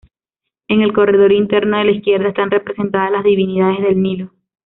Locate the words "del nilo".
3.83-4.31